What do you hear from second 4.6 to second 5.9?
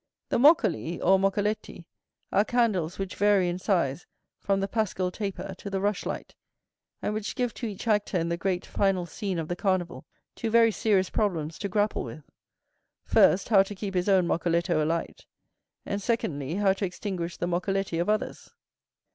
pascal taper to the